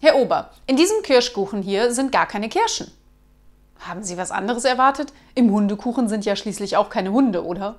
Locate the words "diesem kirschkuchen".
0.76-1.60